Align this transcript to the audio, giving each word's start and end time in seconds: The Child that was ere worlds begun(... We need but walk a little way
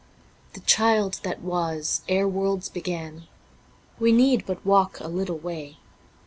The 0.53 0.61
Child 0.61 1.19
that 1.21 1.43
was 1.43 2.01
ere 2.09 2.27
worlds 2.27 2.69
begun(... 2.69 3.27
We 3.99 4.11
need 4.11 4.47
but 4.47 4.65
walk 4.65 4.99
a 4.99 5.07
little 5.07 5.37
way 5.37 5.77